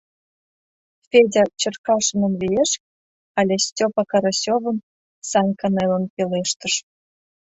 —Федя 1.09 1.43
Черкашиным 1.59 2.33
лиеш... 2.41 2.71
але 3.39 3.55
Стёпа 3.65 4.03
Карасёвым,— 4.11 4.77
Санька 5.29 5.67
нелын 5.75 6.03
пелештыш. 6.15 6.73